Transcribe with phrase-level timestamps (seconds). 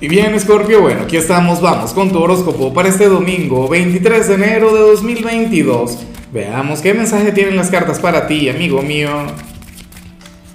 [0.00, 4.34] Y bien, Scorpio, bueno, aquí estamos, vamos con tu horóscopo para este domingo, 23 de
[4.34, 6.06] enero de 2022.
[6.32, 9.10] Veamos qué mensaje tienen las cartas para ti, amigo mío.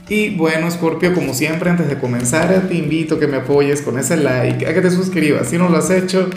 [0.07, 3.99] Y bueno, Scorpio, como siempre, antes de comenzar, te invito a que me apoyes con
[3.99, 6.29] ese like, a que te suscribas si no lo has hecho,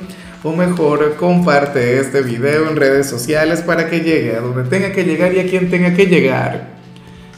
[0.43, 5.05] o mejor, comparte este video en redes sociales para que llegue a donde tenga que
[5.05, 6.71] llegar y a quien tenga que llegar.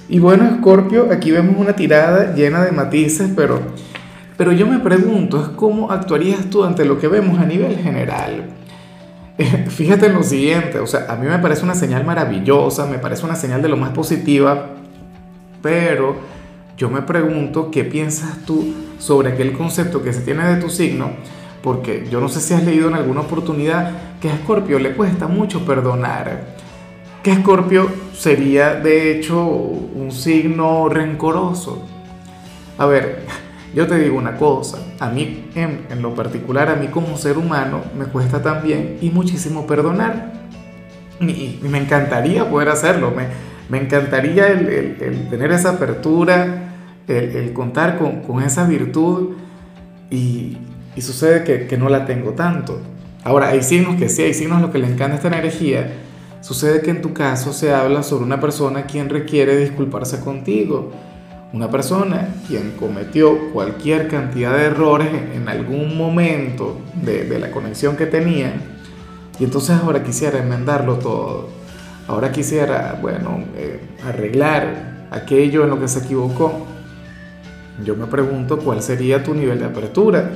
[0.09, 3.61] Y bueno, Scorpio, aquí vemos una tirada llena de matices, pero
[4.39, 8.45] pero yo me pregunto, es cómo actuarías tú ante lo que vemos a nivel general.
[9.69, 13.27] Fíjate en lo siguiente, o sea, a mí me parece una señal maravillosa, me parece
[13.27, 14.77] una señal de lo más positiva,
[15.60, 16.15] pero
[16.77, 21.10] yo me pregunto qué piensas tú sobre aquel concepto que se tiene de tu signo,
[21.60, 25.27] porque yo no sé si has leído en alguna oportunidad que a Escorpio le cuesta
[25.27, 26.55] mucho perdonar,
[27.24, 31.82] que Escorpio sería de hecho un signo rencoroso.
[32.79, 33.24] A ver,
[33.75, 37.83] yo te digo una cosa, a mí en, lo particular, a mí como ser humano,
[37.97, 40.33] me cuesta también y muchísimo perdonar.
[41.21, 43.27] Y, me encantaría poder hacerlo, me,
[43.69, 46.73] me encantaría el, tener esa apertura,
[47.07, 49.35] el, contar con, esa virtud
[50.10, 50.57] y,
[50.99, 52.80] sucede que, que, no la tengo tanto.
[53.25, 55.93] Ahora, hay signos que sí, hay signos a los que le encanta esta energía.
[56.41, 60.93] Sucede que en tu caso se habla sobre una persona quien requiere disculparse contigo
[61.52, 68.06] una persona quien cometió cualquier cantidad de errores en algún momento de, la conexión que
[68.06, 68.53] tenía
[69.38, 71.49] y entonces ahora quisiera enmendarlo todo.
[72.09, 76.66] Ahora quisiera, bueno, eh, arreglar aquello en lo que se equivocó.
[77.84, 80.31] Yo me pregunto cuál sería tu nivel de apertura,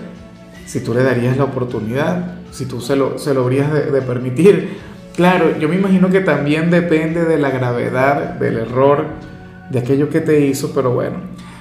[0.66, 4.78] si tú le darías la oportunidad, si tú se lo, se lo habrías de permitir.
[5.16, 9.06] Claro, yo me imagino que también depende de la gravedad del error
[9.72, 11.16] de aquello que te hizo, pero bueno,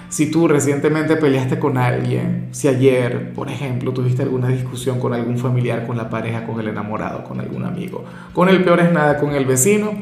[0.10, 5.38] si tú recientemente peleaste con alguien, si ayer, por ejemplo, tuviste alguna discusión con algún
[5.38, 9.18] familiar, con la pareja, con el enamorado, con algún amigo, con el peor es nada,
[9.18, 9.94] con el vecino,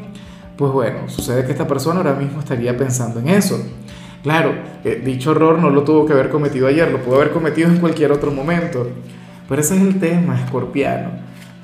[0.56, 3.64] pues bueno, sucede que esta persona ahora mismo estaría pensando en eso.
[4.24, 4.52] Claro,
[4.84, 7.76] eh, dicho error no lo tuvo que haber cometido ayer, lo pudo haber cometido en
[7.76, 8.88] cualquier otro momento.
[9.48, 11.10] Pero ese es el tema, escorpiano.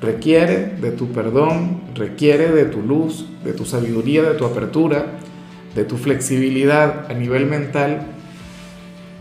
[0.01, 5.17] Requiere de tu perdón, requiere de tu luz, de tu sabiduría, de tu apertura,
[5.77, 8.01] de tu flexibilidad a nivel mental,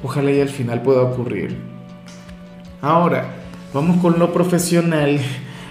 [0.02, 1.54] ojalá y al final pueda ocurrir.
[2.80, 3.26] Ahora,
[3.74, 5.20] vamos con lo profesional.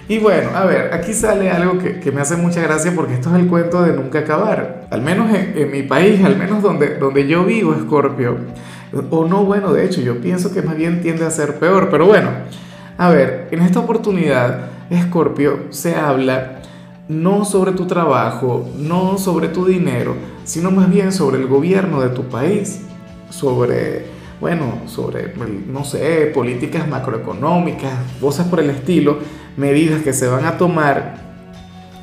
[0.08, 3.42] Y bueno, a ver, aquí sale algo que, me hace mucha gracia porque esto es
[3.42, 4.88] el cuento de nunca acabar.
[4.92, 8.38] Al menos en, mi país, al menos donde, donde yo vivo, Escorpio.
[9.10, 11.90] O no, bueno, de hecho, yo pienso que más bien tiende a ser peor.
[11.90, 12.30] Pero bueno,
[13.00, 16.62] a ver, en esta oportunidad, Escorpio, se habla
[17.08, 22.10] no sobre tu trabajo, no sobre tu dinero, sino más bien sobre el gobierno de
[22.10, 22.82] tu país,
[23.30, 24.06] sobre,
[24.42, 25.34] bueno, sobre,
[25.68, 29.20] no sé, políticas macroeconómicas, cosas por el estilo,
[29.58, 31.18] medidas que se van a tomar,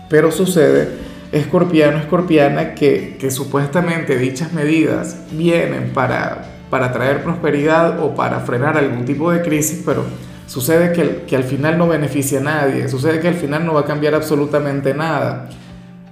[0.08, 0.90] pero sucede,
[1.32, 8.76] escorpiano, escorpiana, que, que supuestamente dichas medidas vienen para, para traer prosperidad o para frenar
[8.76, 10.04] algún tipo de crisis, pero
[10.52, 10.92] Sucede
[11.26, 14.14] que, al final no beneficia a nadie, sucede que al final no va a cambiar
[14.14, 15.48] absolutamente nada.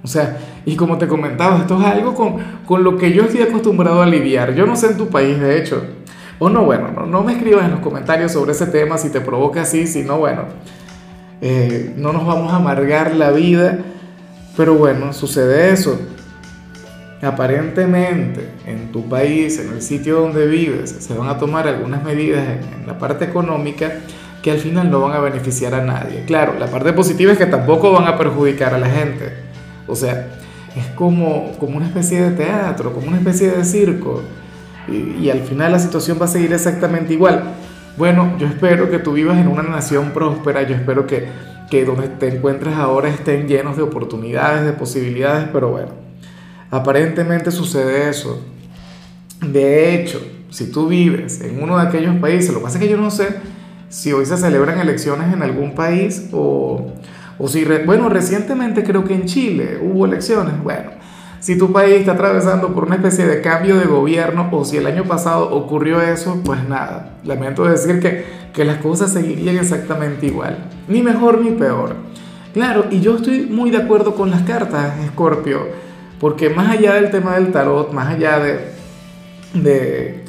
[0.03, 3.43] O sea, y como te comentaba, esto es algo con, con, lo que yo estoy
[3.43, 4.55] acostumbrado a lidiar.
[4.55, 5.85] Yo no sé en tu país, de hecho.
[6.39, 9.21] O no, bueno, no, no me escribas en los comentarios sobre ese tema si te
[9.21, 10.45] provoca así, si no, bueno,
[11.43, 13.81] eh, no nos vamos a amargar la vida.
[14.57, 16.01] Pero bueno, sucede eso.
[17.21, 22.43] Aparentemente en tu país, en el sitio donde vives, se van a tomar algunas medidas
[22.49, 23.93] en la parte económica
[24.43, 26.25] que al final no van a beneficiar a nadie.
[26.27, 29.33] Claro, la parte positiva es que tampoco van a perjudicar a la gente.
[29.87, 30.29] O sea,
[30.77, 34.23] es como, como una especie de teatro, como una especie de circo.
[34.89, 37.43] Y, al final la situación va a seguir exactamente igual.
[37.97, 41.29] Bueno, yo espero que tú vivas en una nación próspera, yo espero que,
[41.71, 45.91] que donde te encuentres ahora estén llenos de oportunidades, de posibilidades, pero bueno,
[46.71, 48.43] aparentemente sucede eso.
[49.43, 52.91] De hecho, si tú vives en uno de aquellos países, lo que pasa es que
[52.91, 53.29] yo no sé
[53.91, 56.93] si hoy se celebran elecciones en algún país o,
[57.39, 60.91] o si, bueno, recientemente creo que en Chile hubo elecciones, bueno,
[61.41, 64.87] si tu país está atravesando por una especie de cambio de gobierno o si el
[64.87, 68.25] año pasado ocurrió eso, pues nada, lamento decir que,
[68.55, 71.97] que las cosas seguirían exactamente igual, ni mejor ni peor.
[72.55, 75.67] Claro, y yo estoy muy de acuerdo con las cartas, Scorpio,
[76.21, 78.73] porque más allá del tema del tarot, más allá de,
[79.55, 80.25] de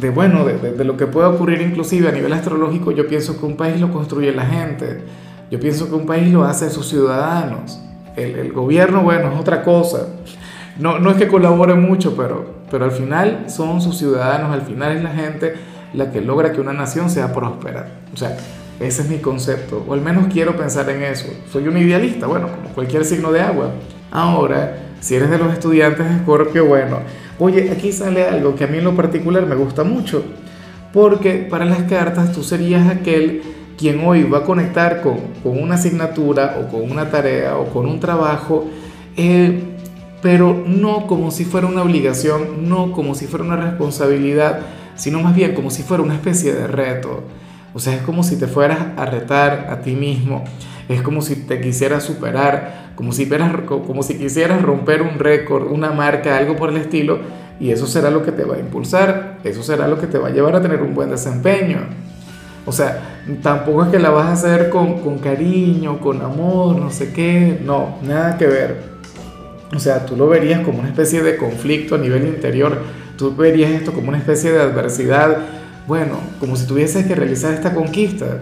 [0.00, 3.56] de bueno, de, lo que puede ocurrir inclusive a nivel astrológico, yo pienso que un
[3.56, 5.02] país lo construye la gente,
[5.50, 7.80] yo pienso que un país lo hace sus ciudadanos,
[8.16, 10.08] el, gobierno, bueno, es otra cosa,
[10.78, 14.96] no, no es que colabore mucho, pero, pero al final son sus ciudadanos, al final
[14.96, 15.54] es la gente
[15.94, 17.88] la que logra que una nación sea próspera.
[18.12, 18.36] O sea,
[18.80, 21.26] ese es mi concepto, o al menos quiero pensar en eso.
[21.50, 23.70] Soy un idealista, bueno, como cualquier signo de agua.
[24.10, 26.98] Ahora, si eres de los estudiantes de Escorpio, bueno,
[27.38, 30.24] oye, aquí sale algo que a mí en lo particular me gusta mucho,
[30.92, 33.42] porque para las cartas tú serías aquel
[33.78, 37.86] quien hoy va a conectar con, con una asignatura o con una tarea o con
[37.86, 38.66] un trabajo,
[39.16, 39.62] eh,
[40.20, 44.60] pero no como si fuera una obligación, no como si fuera una responsabilidad,
[44.96, 47.22] sino más bien como si fuera una especie de reto.
[47.72, 50.44] O sea, es como si te fueras a retar a ti mismo,
[50.88, 53.28] es como si te quisieras superar, como si,
[53.66, 57.18] como si quisieras romper un récord, una marca, algo por el estilo,
[57.60, 60.28] y eso será lo que te va a impulsar, eso será lo que te va
[60.28, 61.78] a llevar a tener un buen desempeño.
[62.64, 66.90] O sea, tampoco es que la vas a hacer con, con cariño, con amor, no
[66.90, 68.98] sé qué, no, nada que ver.
[69.74, 72.78] O sea, tú lo verías como una especie de conflicto a nivel interior,
[73.16, 75.38] tú verías esto como una especie de adversidad,
[75.86, 78.40] bueno, como si tuvieses que realizar esta conquista.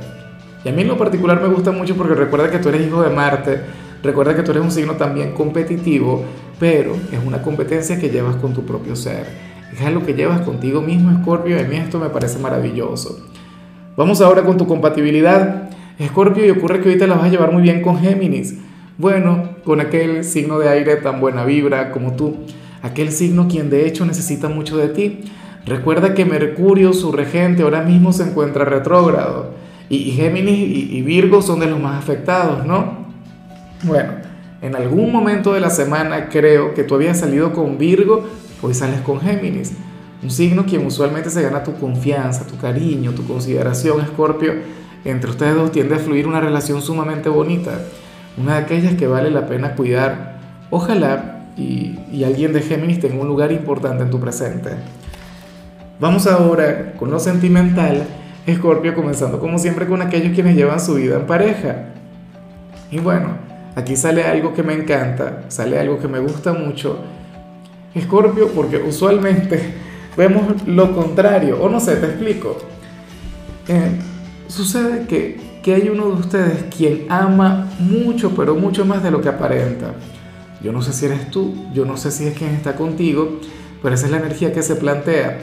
[0.66, 3.00] Y a mí en lo particular me gusta mucho porque recuerda que tú eres hijo
[3.00, 3.60] de Marte,
[4.02, 6.24] recuerda que tú eres un signo también competitivo,
[6.58, 9.26] pero es una competencia que llevas con tu propio ser.
[9.72, 13.28] Es algo que llevas contigo mismo, Escorpio, y a mí esto me parece maravilloso.
[13.96, 15.70] Vamos ahora con tu compatibilidad.
[16.00, 18.56] Escorpio, y ocurre que ahorita la vas a llevar muy bien con Géminis.
[18.98, 22.38] Bueno, con aquel signo de aire tan buena vibra como tú.
[22.82, 25.20] Aquel signo quien de hecho necesita mucho de ti.
[25.64, 29.56] Recuerda que Mercurio, su regente, ahora mismo se encuentra retrógrado.
[29.88, 30.59] Y, Géminis
[30.93, 33.06] y, Virgo son de los más afectados, ¿no?
[33.85, 34.15] Bueno,
[34.61, 38.27] en algún momento de la semana creo que tú habías salido con Virgo,
[38.62, 39.75] hoy sales con Géminis.
[40.23, 44.55] Un signo quien usualmente se gana tu confianza, tu cariño, tu consideración, Escorpio.
[45.05, 47.79] Entre ustedes dos tiende a fluir una relación sumamente bonita,
[48.37, 50.41] una de aquellas que vale la pena cuidar.
[50.71, 54.71] Ojalá y, y alguien de Géminis tenga un lugar importante en tu presente.
[56.00, 58.05] Vamos ahora con lo sentimental,
[58.46, 61.87] Escorpio, comenzando como siempre con aquellos quienes llevan su vida en pareja.
[62.90, 63.31] Y bueno,
[63.75, 66.98] aquí sale algo que me encanta, sale algo que me gusta mucho.
[67.94, 69.75] Escorpio, porque usualmente
[70.16, 72.56] vemos lo contrario, o no sé, te explico.
[73.66, 73.98] Eh,
[74.46, 79.20] sucede que, que hay uno de ustedes quien ama mucho, pero mucho más de lo
[79.20, 79.92] que aparenta.
[80.62, 83.40] Yo no sé si eres tú, yo no sé si es quien está contigo,
[83.82, 85.38] pero esa es la energía que se plantea.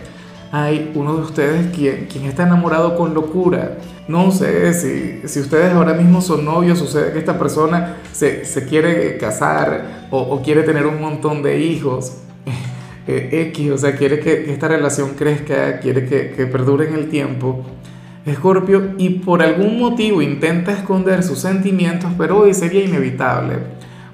[0.55, 3.79] Hay uno de ustedes quien, quien está enamorado con locura.
[4.07, 8.67] No sé si, si ustedes ahora mismo son novios, sucede que esta persona se, se
[8.67, 12.19] quiere casar o, quiere tener un montón de hijos
[13.07, 17.09] eh, X, o sea, quiere que, esta relación crezca, quiere que, que perdure en el
[17.09, 17.65] tiempo.
[18.23, 23.55] Escorpio, y por algún motivo intenta esconder sus sentimientos, pero hoy sería inevitable.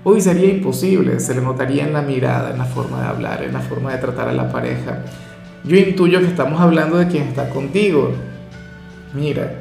[0.05, 3.51] Hoy sería imposible, se le notaría en la mirada, en la forma de hablar, en
[3.51, 5.03] la forma de tratar a la pareja.
[5.63, 8.13] Yo intuyo que estamos hablando de quien está contigo.
[9.13, 9.53] Mira,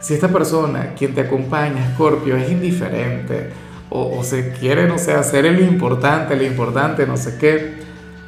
[0.00, 3.50] si esta persona, quien te acompaña, Escorpio, es indiferente,
[3.90, 7.74] o, o se quiere, no sé, hacer lo importante, lo importante, no sé qué,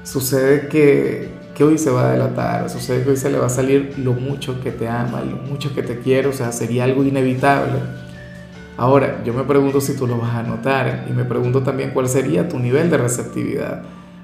[0.03, 3.51] sucede que, que hoy se va a delatar, sucede que hoy se le va a
[3.51, 7.05] salir lo mucho que te ama, lo mucho que te quiere, o sea, sería algo
[7.05, 7.79] inevitable.
[8.77, 12.09] Ahora, yo me pregunto si tú lo vas a notar y me pregunto también cuál
[12.09, 13.83] sería tu nivel de receptividad.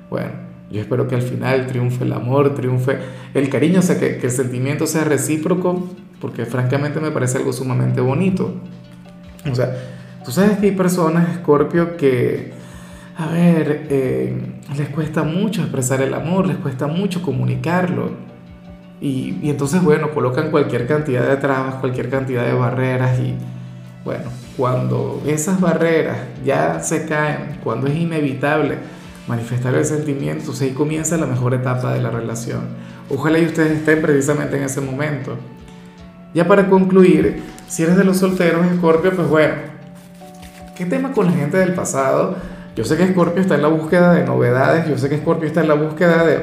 [0.08, 2.98] Bueno, yo espero que al final triunfe el amor, triunfe
[3.34, 5.88] el cariño, o sea, que, que el sentimiento sea recíproco,
[6.20, 8.54] porque francamente me parece algo sumamente bonito.
[9.50, 9.74] O sea,
[10.24, 12.52] tú sabes que hay personas, Scorpio, que,
[13.16, 14.36] a ver, eh,
[14.76, 18.12] les cuesta mucho expresar el amor, les cuesta mucho comunicarlo.
[19.00, 23.34] Y, y, entonces, bueno, colocan cualquier cantidad de trabas, cualquier cantidad de barreras y,
[24.04, 24.24] bueno,
[24.56, 28.99] cuando esas barreras ya se caen, cuando es inevitable
[29.30, 32.60] manifestar el sentimiento, entonces ahí comienza la mejor etapa de la relación.
[33.08, 35.36] Ojalá y ustedes estén precisamente en ese momento.
[36.34, 39.54] Ya para concluir, si eres de los solteros, Scorpio, pues bueno,
[40.76, 42.36] ¿qué tema con la gente del pasado?
[42.76, 45.60] Yo sé que Scorpio está en la búsqueda de novedades, yo sé que Scorpio está
[45.60, 46.40] en la búsqueda de,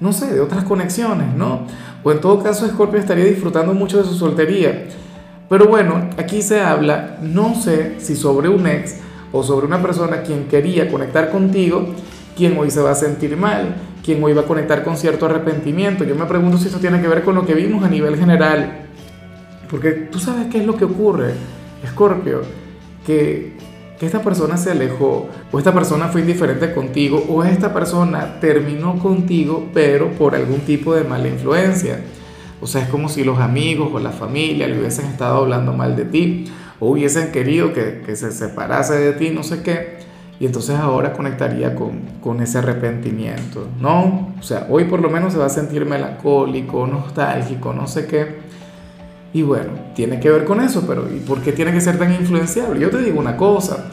[0.00, 1.66] no sé, de otras conexiones, ¿no?
[2.02, 4.86] O en todo caso Scorpio estaría disfrutando mucho de su soltería.
[5.48, 8.96] Pero bueno, aquí se habla, no sé si sobre un ex
[9.32, 11.88] o sobre una persona quien quería conectar contigo,
[12.36, 16.04] quien hoy se va a sentir mal, quien hoy va a conectar con cierto arrepentimiento.
[16.04, 18.86] Yo me pregunto si esto tiene que ver con lo que vimos a nivel general.
[19.70, 21.34] Porque tú sabes qué es lo que ocurre,
[21.86, 22.42] Scorpio,
[23.06, 23.52] que
[24.02, 28.98] que esta persona se alejó, o esta persona fue indiferente contigo, o esta persona terminó
[28.98, 32.00] contigo, pero por algún tipo de mala influencia.
[32.60, 35.94] O sea, es como si los amigos o la familia le hubiesen estado hablando mal
[35.94, 36.46] de ti,
[36.80, 39.98] o hubiesen querido que, que se separase de ti, no sé qué.
[40.42, 44.34] Y entonces ahora conectaría con, con ese arrepentimiento, ¿no?
[44.40, 48.38] O sea, hoy por lo menos se va a sentir melancólico, nostálgico, no sé qué.
[49.32, 52.12] Y bueno, tiene que ver con eso, pero ¿y por qué tiene que ser tan
[52.12, 52.80] influenciable?
[52.80, 53.84] Yo te digo una cosa,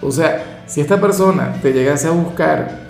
[0.00, 2.82] o sea, si esta persona te llegase a buscar,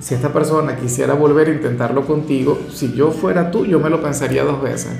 [0.00, 4.00] si esta persona quisiera volver a intentarlo contigo, si yo fuera tú, yo me lo
[4.00, 4.92] pensaría dos veces.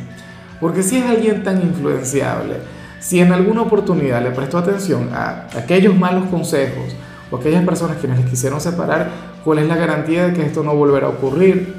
[0.60, 2.56] Porque si es alguien tan influenciable,
[3.00, 6.94] si en alguna oportunidad le prestó atención a aquellos malos consejos
[7.32, 9.10] o aquellas personas quienes les quisieron separar,
[9.44, 11.74] ¿cuál es la garantía de que esto no volverá a ocurrir?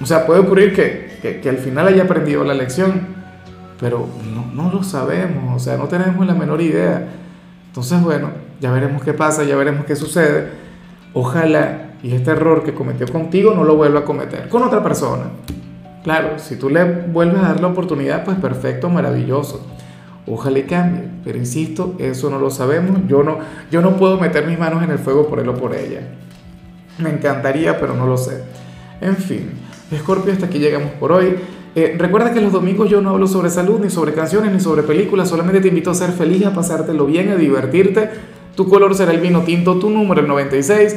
[0.00, 3.06] O sea, puede ocurrir que, que, que al final haya aprendido la lección,
[3.80, 7.08] pero no, no lo sabemos, o sea, no tenemos la menor idea.
[7.68, 10.50] Entonces, bueno, ya veremos qué pasa, ya veremos qué sucede.
[11.12, 15.24] Ojalá y este error que cometió contigo no lo vuelva a cometer con otra persona.
[16.02, 19.66] Claro, si tú le vuelves a dar la oportunidad, pues perfecto, maravilloso.
[20.26, 23.00] Ojalá y cambie, pero insisto, eso no lo sabemos.
[23.08, 23.38] Yo no,
[23.70, 26.00] yo no puedo meter mis manos en el fuego por él o por ella.
[26.98, 28.42] Me encantaría, pero no lo sé.
[29.00, 29.50] En fin,
[29.94, 31.36] Scorpio, hasta aquí llegamos por hoy.
[31.74, 34.82] Eh, recuerda que los domingos yo no hablo sobre salud, ni sobre canciones, ni sobre
[34.82, 38.10] películas, solamente te invito a ser feliz, a pasártelo bien, a divertirte.
[38.54, 40.96] Tu color será el vino tinto, tu número el 96.